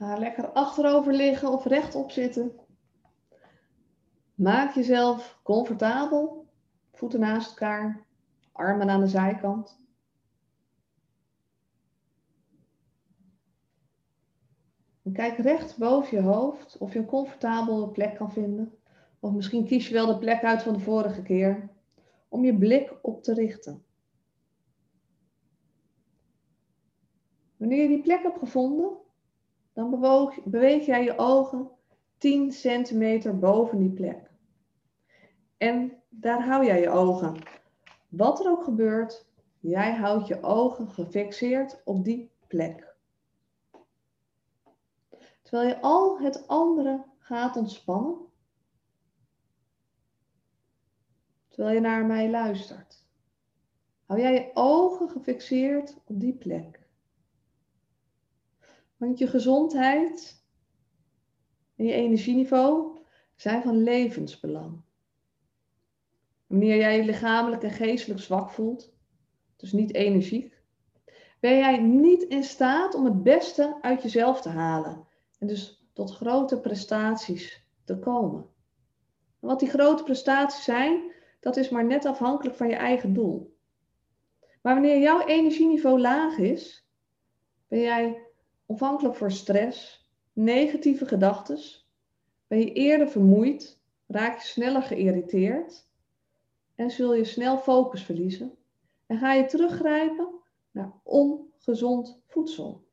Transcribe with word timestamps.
Ga 0.00 0.16
lekker 0.16 0.52
achterover 0.52 1.12
liggen 1.12 1.52
of 1.52 1.64
rechtop 1.64 2.10
zitten. 2.10 2.52
Maak 4.34 4.74
jezelf 4.74 5.40
comfortabel. 5.42 6.48
Voeten 6.92 7.20
naast 7.20 7.48
elkaar, 7.48 8.06
armen 8.52 8.90
aan 8.90 9.00
de 9.00 9.06
zijkant. 9.06 9.78
En 15.02 15.12
kijk 15.12 15.38
recht 15.38 15.78
boven 15.78 16.16
je 16.16 16.22
hoofd 16.22 16.78
of 16.78 16.92
je 16.92 16.98
een 16.98 17.06
comfortabele 17.06 17.88
plek 17.88 18.14
kan 18.14 18.32
vinden. 18.32 18.78
Of 19.18 19.32
misschien 19.32 19.66
kies 19.66 19.88
je 19.88 19.94
wel 19.94 20.06
de 20.06 20.18
plek 20.18 20.44
uit 20.44 20.62
van 20.62 20.72
de 20.72 20.80
vorige 20.80 21.22
keer 21.22 21.70
om 22.28 22.44
je 22.44 22.58
blik 22.58 22.98
op 23.02 23.22
te 23.22 23.34
richten. 23.34 23.84
Wanneer 27.56 27.82
je 27.82 27.88
die 27.88 28.02
plek 28.02 28.22
hebt 28.22 28.38
gevonden, 28.38 29.08
dan 29.80 30.30
beweeg 30.44 30.86
jij 30.86 31.04
je 31.04 31.18
ogen 31.18 31.70
10 32.18 32.52
centimeter 32.52 33.38
boven 33.38 33.78
die 33.78 33.90
plek. 33.90 34.30
En 35.56 36.02
daar 36.08 36.46
hou 36.46 36.64
jij 36.64 36.80
je 36.80 36.90
ogen. 36.90 37.36
Wat 38.08 38.40
er 38.40 38.50
ook 38.50 38.64
gebeurt, 38.64 39.26
jij 39.60 39.94
houdt 39.94 40.26
je 40.26 40.42
ogen 40.42 40.90
gefixeerd 40.90 41.80
op 41.84 42.04
die 42.04 42.30
plek. 42.46 42.94
Terwijl 45.42 45.68
je 45.68 45.80
al 45.80 46.20
het 46.20 46.48
andere 46.48 47.04
gaat 47.18 47.56
ontspannen. 47.56 48.16
Terwijl 51.48 51.74
je 51.74 51.80
naar 51.80 52.06
mij 52.06 52.30
luistert. 52.30 53.06
Hou 54.06 54.20
jij 54.20 54.32
je 54.32 54.50
ogen 54.54 55.08
gefixeerd 55.08 55.96
op 56.04 56.20
die 56.20 56.34
plek. 56.34 56.79
Want 59.00 59.18
je 59.18 59.26
gezondheid 59.26 60.44
en 61.76 61.84
je 61.84 61.92
energieniveau 61.92 62.98
zijn 63.36 63.62
van 63.62 63.82
levensbelang. 63.82 64.80
Wanneer 66.46 66.76
jij 66.76 66.96
je 66.96 67.04
lichamelijk 67.04 67.62
en 67.62 67.70
geestelijk 67.70 68.20
zwak 68.20 68.50
voelt, 68.50 68.92
dus 69.56 69.72
niet 69.72 69.94
energiek, 69.94 70.62
ben 71.38 71.56
jij 71.56 71.78
niet 71.78 72.22
in 72.22 72.42
staat 72.42 72.94
om 72.94 73.04
het 73.04 73.22
beste 73.22 73.78
uit 73.80 74.02
jezelf 74.02 74.40
te 74.40 74.48
halen 74.48 75.06
en 75.38 75.46
dus 75.46 75.88
tot 75.92 76.10
grote 76.10 76.60
prestaties 76.60 77.66
te 77.84 77.98
komen. 77.98 78.46
En 79.40 79.48
wat 79.48 79.60
die 79.60 79.68
grote 79.68 80.02
prestaties 80.02 80.64
zijn, 80.64 81.12
dat 81.40 81.56
is 81.56 81.68
maar 81.68 81.84
net 81.84 82.04
afhankelijk 82.04 82.56
van 82.56 82.68
je 82.68 82.76
eigen 82.76 83.12
doel. 83.12 83.56
Maar 84.62 84.74
wanneer 84.74 85.00
jouw 85.00 85.26
energieniveau 85.26 86.00
laag 86.00 86.38
is, 86.38 86.88
ben 87.68 87.80
jij 87.80 88.28
ontvankelijk 88.70 89.14
voor 89.14 89.30
stress, 89.30 90.08
negatieve 90.32 91.06
gedachten, 91.06 91.58
ben 92.46 92.58
je 92.58 92.72
eerder 92.72 93.08
vermoeid, 93.08 93.80
raak 94.06 94.38
je 94.38 94.46
sneller 94.46 94.82
geïrriteerd 94.82 95.88
en 96.74 96.90
zul 96.90 97.14
je 97.14 97.24
snel 97.24 97.58
focus 97.58 98.02
verliezen 98.02 98.56
en 99.06 99.18
ga 99.18 99.32
je 99.32 99.44
teruggrijpen 99.44 100.28
naar 100.70 100.92
ongezond 101.02 102.22
voedsel. 102.26 102.84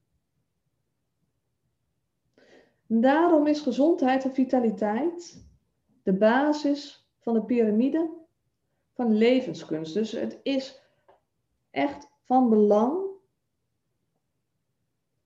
Daarom 2.87 3.47
is 3.47 3.59
gezondheid 3.59 4.23
en 4.23 4.33
vitaliteit 4.33 5.45
de 6.03 6.13
basis 6.13 7.09
van 7.19 7.33
de 7.33 7.43
piramide 7.43 8.09
van 8.93 9.13
levenskunst. 9.13 9.93
Dus 9.93 10.11
het 10.11 10.39
is 10.43 10.81
echt 11.71 12.09
van 12.23 12.49
belang 12.49 13.06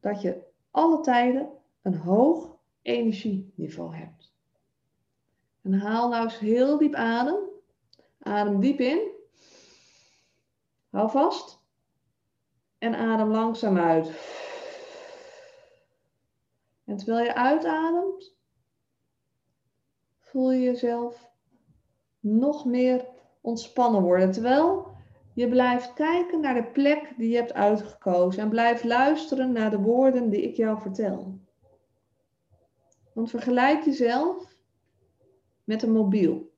dat 0.02 0.22
je 0.22 0.44
alle 0.72 1.02
tijden 1.02 1.50
een 1.82 1.96
hoog 1.96 2.58
energieniveau 2.82 3.96
hebt. 3.96 4.34
En 5.62 5.74
haal 5.74 6.10
nou 6.10 6.24
eens 6.24 6.40
heel 6.40 6.78
diep 6.78 6.94
adem. 6.94 7.40
Adem 8.20 8.60
diep 8.60 8.80
in. 8.80 9.10
Hou 10.90 11.10
vast. 11.10 11.60
En 12.78 12.96
adem 12.96 13.28
langzaam 13.30 13.78
uit. 13.78 14.12
En 16.84 16.98
terwijl 16.98 17.26
je 17.26 17.36
uitademt, 17.36 18.36
voel 20.20 20.52
je 20.52 20.60
jezelf 20.60 21.32
nog 22.20 22.66
meer 22.66 23.06
ontspannen 23.42 24.02
worden. 24.02 24.32
Terwijl 24.32 24.92
je 25.34 25.50
blijft 25.50 25.94
kijken 25.94 26.40
naar 26.40 26.54
de 26.54 26.64
plek 26.64 27.14
die 27.18 27.30
je 27.30 27.36
hebt 27.36 27.54
uitgekozen 27.54 28.42
en 28.44 28.50
blijft 28.50 28.84
luisteren 28.84 29.52
naar 29.52 29.70
de 29.70 29.80
woorden 29.80 30.30
die 30.30 30.42
ik 30.42 30.56
jou 30.56 30.82
vertel. 30.82 31.40
Want 33.14 33.30
vergelijk 33.30 33.84
jezelf 33.84 34.56
met 35.64 35.84
een 35.84 35.92
mobiel. 35.92 36.52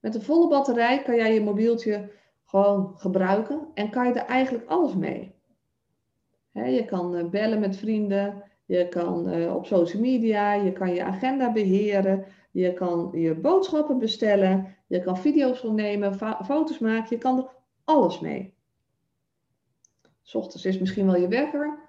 Met 0.00 0.14
een 0.14 0.22
volle 0.22 0.48
batterij 0.48 1.02
kan 1.02 1.16
jij 1.16 1.34
je 1.34 1.40
mobieltje 1.40 2.10
gewoon 2.44 2.92
gebruiken 2.96 3.68
en 3.74 3.90
kan 3.90 4.06
je 4.06 4.12
er 4.12 4.26
eigenlijk 4.26 4.68
alles 4.68 4.94
mee. 4.94 5.34
je 6.52 6.84
kan 6.84 7.16
eh, 7.16 7.28
bellen 7.28 7.60
met 7.60 7.76
vrienden, 7.76 8.42
je 8.64 8.88
kan 8.88 9.28
eh, 9.28 9.54
op 9.54 9.66
social 9.66 10.02
media, 10.02 10.52
je 10.52 10.72
kan 10.72 10.94
je 10.94 11.04
agenda 11.04 11.52
beheren, 11.52 12.24
je 12.50 12.72
kan 12.72 13.10
je 13.12 13.34
boodschappen 13.34 13.98
bestellen, 13.98 14.75
je 14.86 15.02
kan 15.02 15.16
video's 15.16 15.64
opnemen, 15.64 16.14
foto's 16.44 16.78
maken, 16.78 17.16
je 17.16 17.18
kan 17.18 17.38
er 17.38 17.50
alles 17.84 18.20
mee. 18.20 18.54
S 20.22 20.34
ochtends 20.34 20.64
is 20.64 20.78
misschien 20.78 21.06
wel 21.06 21.16
je 21.16 21.28
wekker, 21.28 21.88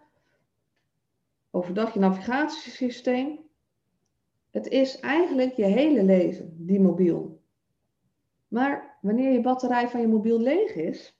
overdag 1.52 1.94
je 1.94 2.00
navigatiesysteem. 2.00 3.40
Het 4.52 4.68
is 4.68 5.00
eigenlijk 5.00 5.56
je 5.56 5.66
hele 5.66 6.04
leven, 6.04 6.66
die 6.66 6.80
mobiel. 6.80 7.42
Maar 8.48 8.98
wanneer 9.02 9.32
je 9.32 9.42
batterij 9.42 9.90
van 9.90 10.02
je 10.02 10.08
mobiel 10.08 10.40
leeg 10.40 10.76
is, 10.76 11.20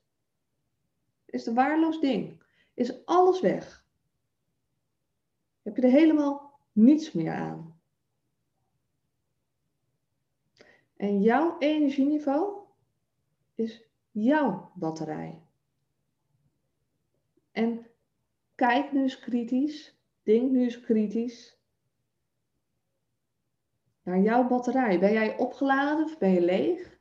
is 1.26 1.40
het 1.40 1.48
een 1.48 1.54
waardeloos 1.54 2.00
ding. 2.00 2.44
Is 2.74 3.06
alles 3.06 3.42
weg. 3.42 3.86
Heb 5.62 5.76
je 5.76 5.82
er 5.82 5.92
helemaal 5.92 6.60
niets 6.72 7.12
meer 7.12 7.32
aan. 7.32 7.77
En 10.98 11.22
jouw 11.22 11.56
energieniveau 11.60 12.60
is 13.56 13.84
jouw 14.12 14.72
batterij. 14.74 15.42
En 17.52 17.88
kijk 18.56 18.92
nu 18.92 19.02
eens 19.02 19.20
kritisch, 19.20 20.00
denk 20.24 20.52
nu 20.52 20.64
eens 20.64 20.80
kritisch 20.80 21.58
naar 24.04 24.20
jouw 24.20 24.48
batterij. 24.48 25.00
Ben 25.00 25.14
jij 25.14 25.38
opgeladen 25.38 26.06
of 26.06 26.18
ben 26.18 26.32
je 26.32 26.42
leeg? 26.42 27.00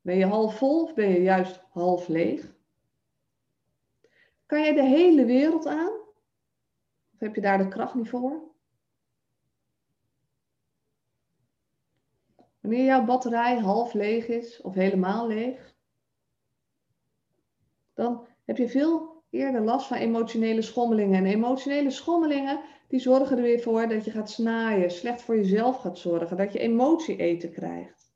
Ben 0.00 0.16
je 0.16 0.26
half 0.26 0.58
vol 0.58 0.82
of 0.82 0.94
ben 0.94 1.08
je 1.08 1.22
juist 1.22 1.62
half 1.70 2.08
leeg? 2.08 2.54
Kan 4.46 4.60
jij 4.60 4.74
de 4.74 4.84
hele 4.84 5.24
wereld 5.24 5.66
aan? 5.66 5.92
Of 7.12 7.18
heb 7.18 7.34
je 7.34 7.40
daar 7.40 7.58
de 7.58 7.68
kracht 7.68 7.94
niet 7.94 8.08
voor? 8.08 8.54
Wanneer 12.66 12.84
jouw 12.84 13.04
batterij 13.04 13.58
half 13.58 13.92
leeg 13.92 14.28
is 14.28 14.60
of 14.60 14.74
helemaal 14.74 15.26
leeg, 15.26 15.74
dan 17.94 18.26
heb 18.44 18.56
je 18.56 18.68
veel 18.68 19.22
eerder 19.30 19.60
last 19.60 19.86
van 19.86 19.96
emotionele 19.96 20.62
schommelingen. 20.62 21.18
En 21.18 21.26
emotionele 21.26 21.90
schommelingen 21.90 22.60
die 22.88 23.00
zorgen 23.00 23.36
er 23.36 23.42
weer 23.42 23.60
voor 23.60 23.88
dat 23.88 24.04
je 24.04 24.10
gaat 24.10 24.30
snaaien, 24.30 24.90
slecht 24.90 25.22
voor 25.22 25.36
jezelf 25.36 25.76
gaat 25.80 25.98
zorgen, 25.98 26.36
dat 26.36 26.52
je 26.52 26.58
emotie 26.58 27.16
eten 27.16 27.52
krijgt. 27.52 28.14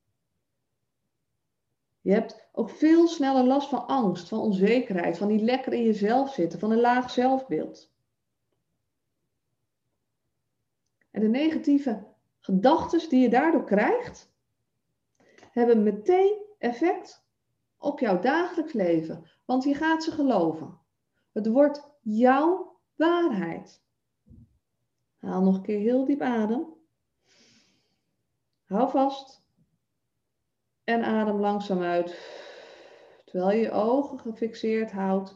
Je 2.00 2.12
hebt 2.12 2.48
ook 2.52 2.70
veel 2.70 3.08
sneller 3.08 3.44
last 3.44 3.68
van 3.68 3.86
angst, 3.86 4.28
van 4.28 4.38
onzekerheid, 4.38 5.18
van 5.18 5.28
niet 5.28 5.42
lekker 5.42 5.72
in 5.72 5.84
jezelf 5.84 6.32
zitten, 6.32 6.58
van 6.58 6.70
een 6.70 6.80
laag 6.80 7.10
zelfbeeld. 7.10 7.92
En 11.10 11.20
de 11.20 11.28
negatieve 11.28 12.06
gedachten 12.40 13.08
die 13.08 13.20
je 13.20 13.28
daardoor 13.28 13.64
krijgt, 13.64 14.29
hebben 15.50 15.82
meteen 15.82 16.38
effect 16.58 17.24
op 17.78 18.00
jouw 18.00 18.20
dagelijks 18.20 18.72
leven. 18.72 19.30
Want 19.44 19.64
je 19.64 19.74
gaat 19.74 20.04
ze 20.04 20.10
geloven. 20.10 20.78
Het 21.32 21.46
wordt 21.46 21.90
jouw 22.00 22.78
waarheid. 22.96 23.82
Haal 25.18 25.42
nog 25.42 25.56
een 25.56 25.62
keer 25.62 25.78
heel 25.78 26.04
diep 26.04 26.20
adem. 26.20 26.66
Hou 28.64 28.90
vast. 28.90 29.42
En 30.84 31.04
adem 31.04 31.40
langzaam 31.40 31.82
uit. 31.82 32.38
Terwijl 33.24 33.56
je 33.56 33.62
je 33.62 33.70
ogen 33.70 34.18
gefixeerd 34.18 34.92
houdt 34.92 35.30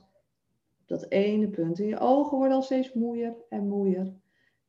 op 0.80 0.88
dat 0.88 1.10
ene 1.10 1.48
punt. 1.48 1.78
En 1.78 1.86
je 1.86 1.98
ogen 1.98 2.38
worden 2.38 2.56
al 2.56 2.62
steeds 2.62 2.92
moeier 2.92 3.36
en 3.48 3.68
moeier. 3.68 4.14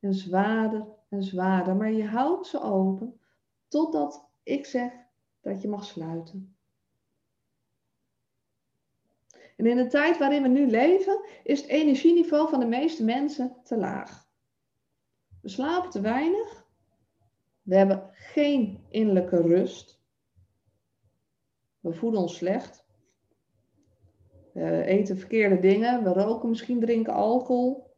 En 0.00 0.14
zwaarder 0.14 0.86
en 1.08 1.22
zwaarder. 1.22 1.76
Maar 1.76 1.92
je 1.92 2.06
houdt 2.06 2.46
ze 2.46 2.60
open 2.60 3.20
totdat 3.68 4.28
ik 4.42 4.66
zeg 4.66 4.92
dat 5.46 5.62
je 5.62 5.68
mag 5.68 5.84
sluiten. 5.84 6.56
En 9.56 9.66
in 9.66 9.76
de 9.76 9.86
tijd 9.86 10.18
waarin 10.18 10.42
we 10.42 10.48
nu 10.48 10.70
leven, 10.70 11.24
is 11.42 11.60
het 11.60 11.70
energieniveau 11.70 12.48
van 12.48 12.60
de 12.60 12.66
meeste 12.66 13.04
mensen 13.04 13.56
te 13.62 13.76
laag. 13.76 14.28
We 15.42 15.48
slapen 15.48 15.90
te 15.90 16.00
weinig. 16.00 16.66
We 17.62 17.76
hebben 17.76 18.10
geen 18.12 18.84
innerlijke 18.88 19.40
rust. 19.40 20.00
We 21.80 21.92
voelen 21.92 22.20
ons 22.20 22.36
slecht. 22.36 22.86
We 24.52 24.84
eten 24.84 25.18
verkeerde 25.18 25.58
dingen. 25.58 26.04
We 26.04 26.12
roken 26.12 26.48
misschien, 26.48 26.80
drinken 26.80 27.12
alcohol. 27.12 27.96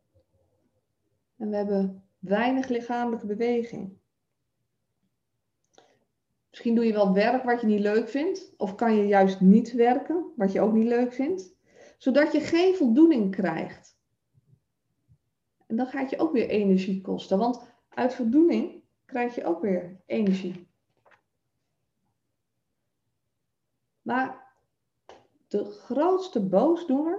En 1.37 1.51
we 1.51 1.57
hebben 1.57 2.05
weinig 2.19 2.69
lichamelijke 2.69 3.27
beweging. 3.27 3.98
Misschien 6.59 6.79
doe 6.79 6.87
je 6.87 6.93
wel 6.93 7.13
werk 7.13 7.45
wat 7.45 7.61
je 7.61 7.67
niet 7.67 7.81
leuk 7.81 8.09
vindt. 8.09 8.55
Of 8.57 8.75
kan 8.75 8.95
je 8.97 9.07
juist 9.07 9.41
niet 9.41 9.73
werken, 9.73 10.33
wat 10.37 10.53
je 10.53 10.61
ook 10.61 10.73
niet 10.73 10.87
leuk 10.87 11.13
vindt. 11.13 11.57
Zodat 11.99 12.33
je 12.33 12.41
geen 12.41 12.75
voldoening 12.75 13.31
krijgt. 13.31 13.99
En 15.67 15.77
dan 15.77 15.87
gaat 15.87 16.11
je 16.11 16.19
ook 16.19 16.33
weer 16.33 16.49
energie 16.49 17.01
kosten. 17.01 17.39
Want 17.39 17.75
uit 17.89 18.15
voldoening 18.15 18.83
krijg 19.05 19.35
je 19.35 19.45
ook 19.45 19.61
weer 19.61 20.01
energie. 20.07 20.69
Maar 24.03 24.55
de 25.49 25.65
grootste 25.65 26.49
boosdoener 26.49 27.19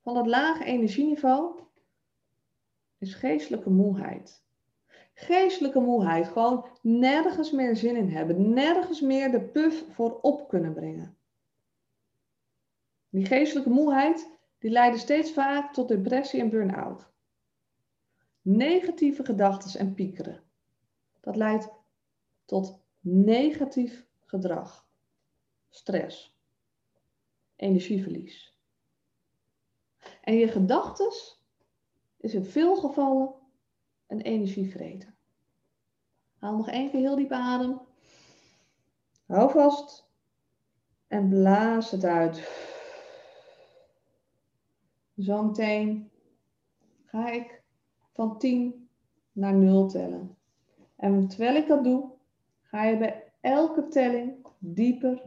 van 0.00 0.16
het 0.16 0.26
lage 0.26 0.64
energieniveau 0.64 1.60
is 2.98 3.14
geestelijke 3.14 3.70
moeheid. 3.70 4.46
Geestelijke 5.20 5.80
moeheid, 5.80 6.28
gewoon 6.28 6.68
nergens 6.82 7.50
meer 7.50 7.76
zin 7.76 7.96
in 7.96 8.08
hebben, 8.08 8.52
nergens 8.52 9.00
meer 9.00 9.30
de 9.30 9.40
puf 9.40 9.84
voor 9.90 10.20
op 10.20 10.48
kunnen 10.48 10.74
brengen. 10.74 11.16
Die 13.08 13.26
geestelijke 13.26 13.70
moeheid, 13.70 14.30
die 14.58 14.70
leidt 14.70 14.98
steeds 14.98 15.32
vaak 15.32 15.72
tot 15.72 15.88
depressie 15.88 16.40
en 16.40 16.50
burn-out. 16.50 17.10
Negatieve 18.42 19.24
gedachten 19.24 19.80
en 19.80 19.94
piekeren. 19.94 20.42
Dat 21.20 21.36
leidt 21.36 21.68
tot 22.44 22.80
negatief 23.00 24.06
gedrag, 24.20 24.88
stress, 25.68 26.36
energieverlies. 27.56 28.56
En 30.20 30.34
je 30.34 30.48
gedachten 30.48 31.12
is 32.16 32.34
in 32.34 32.44
veel 32.44 32.76
gevallen 32.76 33.34
een 34.08 34.20
energievreter. 34.20 35.14
Haal 36.38 36.56
nog 36.56 36.68
één 36.68 36.90
keer 36.90 37.00
heel 37.00 37.16
diep 37.16 37.32
adem. 37.32 37.80
Hou 39.26 39.50
vast. 39.50 40.06
En 41.06 41.28
blaas 41.28 41.90
het 41.90 42.04
uit. 42.04 42.48
Zometeen 45.14 46.10
ga 47.04 47.30
ik 47.30 47.62
van 48.12 48.38
10 48.38 48.88
naar 49.32 49.54
0 49.54 49.88
tellen. 49.88 50.36
En 50.96 51.28
terwijl 51.28 51.56
ik 51.56 51.66
dat 51.66 51.84
doe, 51.84 52.10
ga 52.62 52.84
je 52.84 52.98
bij 52.98 53.32
elke 53.40 53.88
telling 53.88 54.46
dieper 54.58 55.22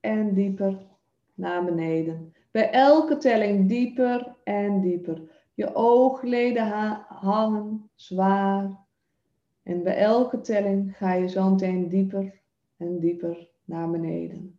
en 0.00 0.34
dieper 0.34 0.86
naar 1.34 1.64
beneden. 1.64 2.34
Bij 2.50 2.70
elke 2.70 3.16
telling 3.16 3.68
dieper 3.68 4.36
en 4.44 4.80
dieper. 4.80 5.41
Je 5.54 5.74
oogleden 5.74 6.66
hangen 7.08 7.90
zwaar. 7.94 8.80
En 9.62 9.82
bij 9.82 9.96
elke 9.96 10.40
telling 10.40 10.96
ga 10.96 11.12
je 11.12 11.28
zo 11.28 11.50
meteen 11.50 11.88
dieper 11.88 12.40
en 12.76 12.98
dieper 12.98 13.48
naar 13.64 13.90
beneden. 13.90 14.58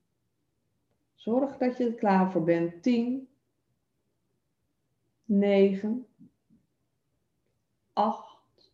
Zorg 1.16 1.58
dat 1.58 1.78
je 1.78 1.86
er 1.86 1.94
klaar 1.94 2.32
voor 2.32 2.44
bent. 2.44 2.84
10, 2.84 3.28
9, 5.26 6.06
8. 7.94 8.72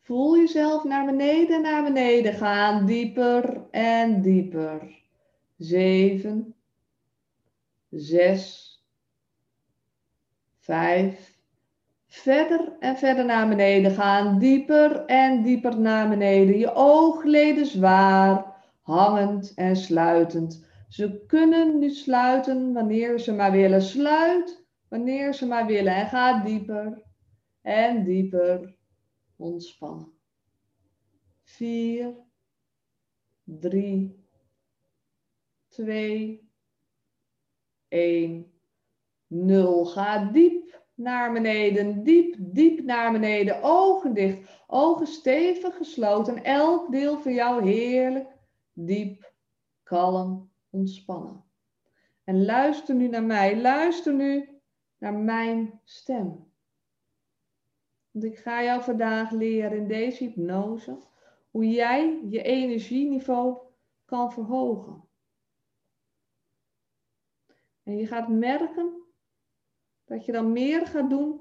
Voel 0.00 0.36
jezelf 0.36 0.84
naar 0.84 1.04
beneden, 1.04 1.62
naar 1.62 1.82
beneden 1.82 2.34
gaan. 2.34 2.86
Dieper 2.86 3.70
en 3.70 4.22
dieper. 4.22 5.02
7, 5.56 6.54
6, 7.90 8.73
Vijf. 10.64 11.38
Verder 12.06 12.76
en 12.80 12.96
verder 12.96 13.24
naar 13.24 13.48
beneden 13.48 13.90
gaan. 13.90 14.38
Dieper 14.38 15.04
en 15.04 15.42
dieper 15.42 15.80
naar 15.80 16.08
beneden. 16.08 16.58
Je 16.58 16.74
oogleden 16.74 17.66
zwaar, 17.66 18.62
hangend 18.82 19.54
en 19.54 19.76
sluitend. 19.76 20.66
Ze 20.88 21.24
kunnen 21.26 21.78
nu 21.78 21.90
sluiten 21.90 22.72
wanneer 22.72 23.18
ze 23.18 23.32
maar 23.32 23.52
willen. 23.52 23.82
Sluit 23.82 24.66
wanneer 24.88 25.34
ze 25.34 25.46
maar 25.46 25.66
willen. 25.66 25.94
En 25.94 26.06
ga 26.06 26.42
dieper 26.42 27.02
en 27.62 28.04
dieper 28.04 28.76
ontspannen. 29.36 30.12
Vier, 31.42 32.14
drie, 33.44 34.24
twee, 35.68 36.50
één. 37.88 38.53
Nul. 39.34 39.84
Ga 39.84 40.24
diep 40.24 40.82
naar 40.94 41.32
beneden, 41.32 42.02
diep, 42.02 42.36
diep 42.38 42.84
naar 42.84 43.12
beneden. 43.12 43.62
Ogen 43.62 44.14
dicht, 44.14 44.62
ogen 44.66 45.06
stevig 45.06 45.76
gesloten. 45.76 46.44
Elk 46.44 46.90
deel 46.90 47.20
van 47.20 47.32
jou 47.32 47.70
heerlijk, 47.70 48.28
diep, 48.72 49.32
kalm, 49.82 50.50
ontspannen. 50.70 51.44
En 52.24 52.44
luister 52.44 52.94
nu 52.94 53.08
naar 53.08 53.22
mij. 53.22 53.60
Luister 53.60 54.14
nu 54.14 54.60
naar 54.98 55.14
mijn 55.14 55.80
stem. 55.84 56.52
Want 58.10 58.24
ik 58.24 58.38
ga 58.38 58.62
jou 58.62 58.82
vandaag 58.82 59.30
leren 59.30 59.78
in 59.78 59.88
deze 59.88 60.24
hypnose 60.24 60.98
hoe 61.50 61.70
jij 61.70 62.20
je 62.28 62.42
energieniveau 62.42 63.58
kan 64.04 64.32
verhogen. 64.32 65.04
En 67.82 67.96
je 67.96 68.06
gaat 68.06 68.28
merken 68.28 69.03
dat 70.14 70.24
je 70.24 70.32
dan 70.32 70.52
meer 70.52 70.86
gaat 70.86 71.10
doen 71.10 71.40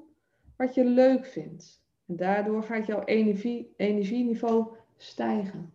wat 0.55 0.73
je 0.73 0.85
leuk 0.85 1.25
vindt. 1.25 1.85
En 2.05 2.15
daardoor 2.15 2.63
gaat 2.63 2.85
jouw 2.85 3.03
energie, 3.03 3.73
energieniveau 3.77 4.67
stijgen. 4.97 5.73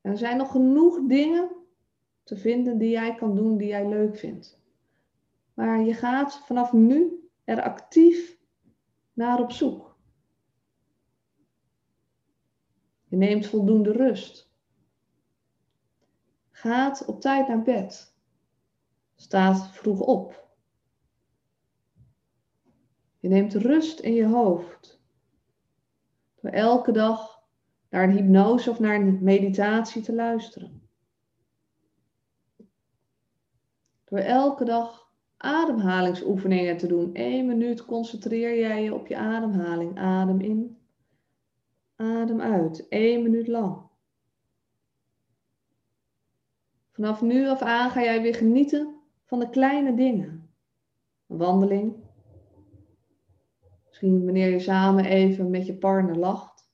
En 0.00 0.10
er 0.10 0.18
zijn 0.18 0.36
nog 0.36 0.50
genoeg 0.50 1.00
dingen 1.06 1.50
te 2.22 2.36
vinden 2.36 2.78
die 2.78 2.90
jij 2.90 3.14
kan 3.14 3.34
doen 3.34 3.56
die 3.56 3.68
jij 3.68 3.88
leuk 3.88 4.16
vindt. 4.16 4.60
Maar 5.54 5.80
je 5.80 5.94
gaat 5.94 6.38
vanaf 6.38 6.72
nu 6.72 7.28
er 7.44 7.62
actief 7.62 8.38
naar 9.12 9.40
op 9.40 9.52
zoek. 9.52 9.96
Je 13.04 13.16
neemt 13.16 13.46
voldoende 13.46 13.92
rust. 13.92 14.50
Gaat 16.50 17.04
op 17.04 17.20
tijd 17.20 17.48
naar 17.48 17.62
bed. 17.62 18.14
Staat 19.14 19.70
vroeg 19.70 20.00
op. 20.00 20.45
Je 23.26 23.32
neemt 23.32 23.54
rust 23.54 24.00
in 24.00 24.14
je 24.14 24.26
hoofd. 24.26 25.00
Door 26.40 26.50
elke 26.50 26.92
dag 26.92 27.42
naar 27.90 28.02
een 28.02 28.16
hypnose 28.16 28.70
of 28.70 28.80
naar 28.80 28.94
een 28.94 29.18
meditatie 29.22 30.02
te 30.02 30.14
luisteren. 30.14 30.88
Door 34.04 34.18
elke 34.18 34.64
dag 34.64 35.12
ademhalingsoefeningen 35.36 36.76
te 36.76 36.86
doen. 36.86 37.10
Eén 37.12 37.46
minuut 37.46 37.84
concentreer 37.84 38.58
jij 38.58 38.82
je 38.82 38.94
op 38.94 39.06
je 39.06 39.16
ademhaling. 39.16 39.98
Adem 39.98 40.40
in, 40.40 40.78
adem 41.96 42.40
uit. 42.40 42.86
Eén 42.88 43.22
minuut 43.22 43.48
lang. 43.48 43.82
Vanaf 46.92 47.22
nu 47.22 47.48
af 47.48 47.62
aan 47.62 47.90
ga 47.90 48.02
jij 48.02 48.22
weer 48.22 48.34
genieten 48.34 48.94
van 49.24 49.38
de 49.38 49.50
kleine 49.50 49.94
dingen. 49.94 50.50
Een 51.26 51.36
wandeling, 51.36 52.05
Misschien 53.96 54.24
wanneer 54.24 54.50
je 54.50 54.60
samen 54.60 55.04
even 55.04 55.50
met 55.50 55.66
je 55.66 55.76
partner 55.76 56.16
lacht. 56.16 56.70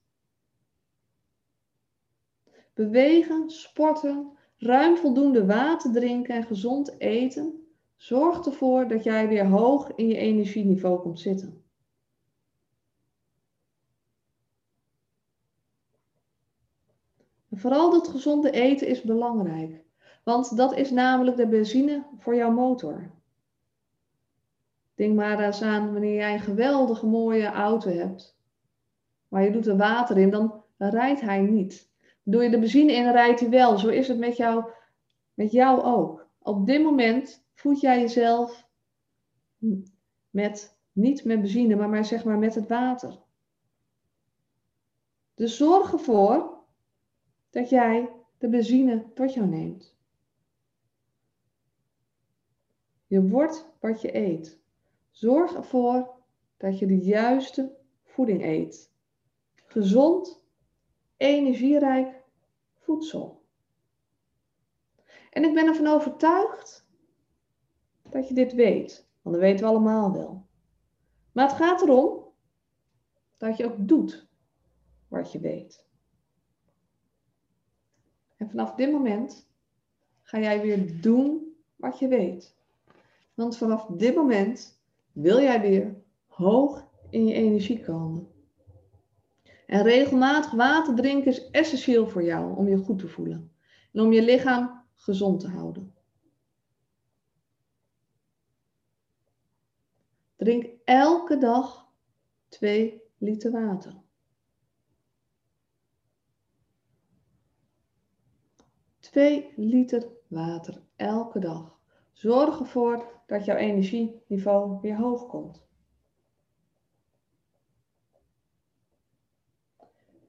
Bewegen, 2.74 3.50
sporten, 3.50 4.36
ruim 4.56 4.96
voldoende 4.96 5.46
water 5.46 5.92
drinken 5.92 6.34
en 6.34 6.42
gezond 6.42 7.00
eten 7.00 7.66
zorgt 7.96 8.46
ervoor 8.46 8.88
dat 8.88 9.04
jij 9.04 9.28
weer 9.28 9.46
hoog 9.46 9.92
in 9.94 10.06
je 10.06 10.16
energieniveau 10.16 11.00
komt 11.00 11.20
zitten. 11.20 11.64
En 17.48 17.58
vooral 17.58 17.90
dat 17.90 18.08
gezonde 18.08 18.50
eten 18.50 18.86
is 18.86 19.02
belangrijk, 19.02 19.84
want 20.24 20.56
dat 20.56 20.76
is 20.76 20.90
namelijk 20.90 21.36
de 21.36 21.48
benzine 21.48 22.06
voor 22.16 22.34
jouw 22.34 22.50
motor. 22.50 23.21
Denk 25.02 25.14
maar 25.14 25.40
eens 25.40 25.62
aan 25.62 25.92
wanneer 25.92 26.14
jij 26.14 26.32
een 26.32 26.40
geweldige 26.40 27.06
mooie 27.06 27.46
auto 27.46 27.90
hebt. 27.90 28.36
Maar 29.28 29.42
je 29.42 29.50
doet 29.50 29.66
er 29.66 29.76
water 29.76 30.18
in, 30.18 30.30
dan 30.30 30.64
rijdt 30.76 31.20
hij 31.20 31.40
niet. 31.40 31.90
Doe 32.22 32.42
je 32.42 32.50
de 32.50 32.58
benzine 32.58 32.92
in, 32.92 33.10
rijdt 33.10 33.40
hij 33.40 33.50
wel. 33.50 33.78
Zo 33.78 33.88
is 33.88 34.08
het 34.08 34.18
met 34.18 34.36
jou, 34.36 34.64
met 35.34 35.52
jou 35.52 35.82
ook. 35.82 36.28
Op 36.38 36.66
dit 36.66 36.82
moment 36.82 37.44
voed 37.54 37.80
jij 37.80 38.00
jezelf 38.00 38.68
met, 40.30 40.76
niet 40.92 41.24
met 41.24 41.40
benzine, 41.40 41.76
maar, 41.76 41.88
maar 41.88 42.04
zeg 42.04 42.24
maar 42.24 42.38
met 42.38 42.54
het 42.54 42.68
water. 42.68 43.18
Dus 45.34 45.56
zorg 45.56 45.92
ervoor 45.92 46.58
dat 47.50 47.68
jij 47.68 48.10
de 48.38 48.48
benzine 48.48 49.12
tot 49.14 49.34
jou 49.34 49.46
neemt. 49.46 49.94
Je 53.06 53.28
wordt 53.28 53.66
wat 53.80 54.00
je 54.00 54.16
eet. 54.16 54.60
Zorg 55.12 55.54
ervoor 55.54 56.14
dat 56.56 56.78
je 56.78 56.86
de 56.86 56.98
juiste 56.98 57.76
voeding 58.02 58.42
eet. 58.42 58.92
Gezond, 59.54 60.44
energierijk 61.16 62.22
voedsel. 62.74 63.42
En 65.30 65.44
ik 65.44 65.54
ben 65.54 65.66
ervan 65.66 65.86
overtuigd 65.86 66.86
dat 68.10 68.28
je 68.28 68.34
dit 68.34 68.54
weet, 68.54 69.08
want 69.22 69.34
dat 69.34 69.44
weten 69.44 69.64
we 69.64 69.70
allemaal 69.70 70.12
wel. 70.12 70.46
Maar 71.32 71.48
het 71.48 71.56
gaat 71.56 71.82
erom 71.82 72.24
dat 73.36 73.56
je 73.56 73.64
ook 73.64 73.88
doet 73.88 74.28
wat 75.08 75.32
je 75.32 75.40
weet. 75.40 75.86
En 78.36 78.50
vanaf 78.50 78.74
dit 78.74 78.92
moment 78.92 79.50
ga 80.22 80.38
jij 80.38 80.60
weer 80.60 81.00
doen 81.00 81.56
wat 81.76 81.98
je 81.98 82.08
weet. 82.08 82.56
Want 83.34 83.56
vanaf 83.56 83.86
dit 83.86 84.14
moment 84.14 84.81
wil 85.12 85.40
jij 85.40 85.60
weer 85.60 86.02
hoog 86.26 86.88
in 87.10 87.26
je 87.26 87.34
energie 87.34 87.84
komen. 87.84 88.28
En 89.66 89.82
regelmatig 89.82 90.50
water 90.50 90.94
drinken 90.94 91.30
is 91.30 91.50
essentieel 91.50 92.08
voor 92.08 92.22
jou 92.22 92.56
om 92.56 92.68
je 92.68 92.76
goed 92.76 92.98
te 92.98 93.08
voelen. 93.08 93.52
En 93.92 94.00
om 94.00 94.12
je 94.12 94.22
lichaam 94.22 94.84
gezond 94.94 95.40
te 95.40 95.48
houden. 95.48 95.94
Drink 100.36 100.70
elke 100.84 101.38
dag 101.38 101.88
2 102.48 103.02
liter 103.18 103.50
water. 103.50 104.00
Twee 109.00 109.52
liter 109.56 110.08
water 110.28 110.82
elke 110.96 111.38
dag. 111.38 111.81
Zorg 112.22 112.58
ervoor 112.58 113.22
dat 113.26 113.44
jouw 113.44 113.56
energieniveau 113.56 114.80
weer 114.80 114.96
hoog 114.96 115.26
komt. 115.26 115.66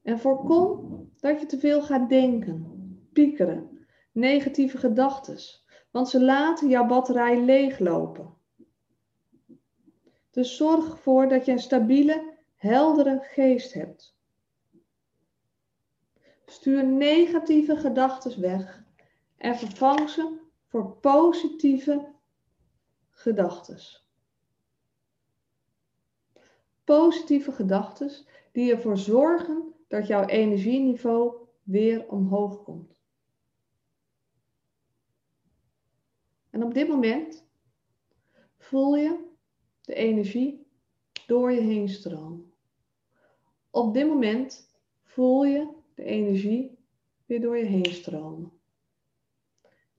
En 0.04 0.20
voorkom 0.20 1.10
dat 1.20 1.40
je 1.40 1.46
te 1.46 1.60
veel 1.60 1.82
gaat 1.82 2.10
denken, 2.10 3.08
piekeren, 3.12 3.88
negatieve 4.12 4.78
gedachten, 4.78 5.38
want 5.92 6.10
ze 6.10 6.24
laten 6.24 6.70
jouw 6.70 6.86
batterij 6.86 7.42
leeglopen. 7.42 8.34
Dus 10.32 10.56
zorg 10.56 10.90
ervoor 10.90 11.28
dat 11.28 11.46
je 11.46 11.52
een 11.52 11.60
stabiele, 11.60 12.38
heldere 12.56 13.20
geest 13.22 13.74
hebt. 13.74 14.18
Stuur 16.46 16.86
negatieve 16.86 17.78
gedachten 17.78 18.42
weg 18.42 18.84
en 19.38 19.56
vervang 19.56 20.10
ze 20.10 20.42
voor 20.74 20.98
positieve 20.98 22.12
gedachten. 23.10 23.80
Positieve 26.84 27.52
gedachten 27.52 28.12
die 28.52 28.72
ervoor 28.72 28.98
zorgen 28.98 29.74
dat 29.88 30.08
jouw 30.08 30.26
energieniveau 30.26 31.36
weer 31.64 32.10
omhoog 32.10 32.64
komt. 32.64 32.96
En 36.50 36.64
op 36.64 36.74
dit 36.74 36.88
moment 36.88 37.46
voel 38.58 38.96
je 38.96 39.26
de 39.82 39.94
energie 39.94 40.68
door 41.28 41.52
je 41.52 41.62
heen 41.62 41.90
stromen. 41.90 42.54
Op 43.70 43.94
dit 43.94 44.08
moment 44.08 44.76
voel 45.04 45.44
je 45.46 45.68
de 45.94 46.04
energie 46.04 46.78
weer 47.26 47.42
door 47.42 47.58
je 47.58 47.66
heen 47.66 47.94
stromen. 47.94 48.63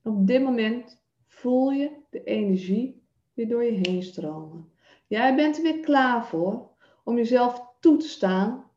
Op 0.05 0.27
dit 0.27 0.41
moment 0.41 1.01
voel 1.27 1.71
je 1.71 1.91
de 2.09 2.23
energie 2.23 3.03
weer 3.33 3.47
door 3.47 3.63
je 3.63 3.79
heen 3.89 4.03
stromen. 4.03 4.71
Jij 5.07 5.35
bent 5.35 5.57
er 5.57 5.63
weer 5.63 5.79
klaar 5.79 6.27
voor 6.27 6.69
om 7.03 7.15
jezelf 7.15 7.73
toe 7.79 7.97
te 7.97 8.07
staan, 8.07 8.71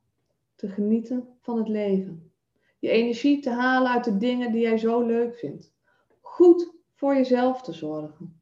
te 0.54 0.68
genieten 0.68 1.28
van 1.40 1.58
het 1.58 1.68
leven. 1.68 2.32
Je 2.78 2.88
energie 2.88 3.40
te 3.40 3.50
halen 3.50 3.90
uit 3.90 4.04
de 4.04 4.16
dingen 4.16 4.52
die 4.52 4.60
jij 4.60 4.78
zo 4.78 5.06
leuk 5.06 5.34
vindt. 5.34 5.72
Goed 6.20 6.74
voor 6.94 7.14
jezelf 7.14 7.62
te 7.62 7.72
zorgen. 7.72 8.40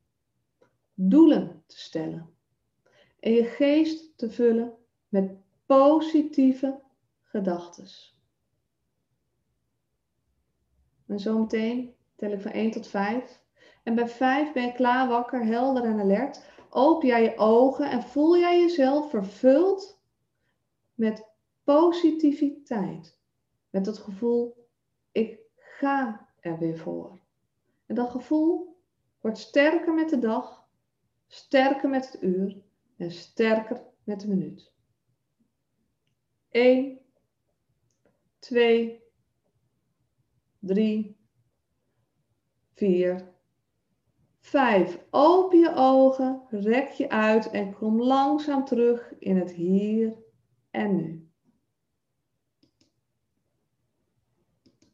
Doelen 0.95 1.63
te 1.67 1.79
stellen. 1.79 2.35
En 3.21 3.33
je 3.33 3.45
geest 3.45 4.19
te 4.19 4.31
vullen 4.31 4.75
met 5.09 5.37
positieve 5.67 6.81
gedachten. 7.23 7.87
En 11.07 11.21
zometeen 11.21 11.95
tel 12.17 12.31
ik 12.31 12.41
van 12.41 12.51
1 12.51 12.71
tot 12.71 12.87
5. 12.87 13.41
En 13.83 13.95
bij 13.95 14.09
5 14.09 14.53
ben 14.53 14.65
je 14.65 14.73
klaar, 14.73 15.09
wakker, 15.09 15.45
helder 15.45 15.85
en 15.85 16.01
alert. 16.01 16.45
Open 16.71 17.09
jij 17.09 17.23
je 17.23 17.37
ogen 17.37 17.91
en 17.91 18.03
voel 18.03 18.39
jij 18.39 18.61
jezelf 18.61 19.11
vervuld 19.11 20.01
met 20.95 21.27
positiviteit. 21.65 23.19
Met 23.71 23.87
het 23.87 23.99
gevoel, 23.99 24.69
ik 25.13 25.39
ga 25.57 26.29
er 26.41 26.59
weer 26.59 26.79
voor. 26.79 27.19
En 27.87 27.95
dat 27.95 28.11
gevoel 28.11 28.77
wordt 29.21 29.39
sterker 29.39 29.95
met 29.95 30.09
de 30.09 30.19
dag, 30.19 30.69
sterker 31.27 31.89
met 31.89 32.13
het 32.13 32.23
uur 32.23 32.63
en 32.97 33.11
sterker 33.11 33.83
met 34.05 34.21
de 34.21 34.29
minuut. 34.29 34.73
1, 36.49 36.99
2, 38.39 39.03
3, 40.59 41.16
4, 42.77 43.35
5. 44.41 44.99
Open 45.11 45.59
je 45.59 45.73
ogen, 45.75 46.43
rek 46.51 46.89
je 46.89 47.11
uit 47.11 47.51
en 47.51 47.75
kom 47.75 48.03
langzaam 48.03 48.65
terug 48.65 49.13
in 49.19 49.37
het 49.37 49.53
hier 49.53 50.17
en 50.71 50.97
nu. 50.97 51.26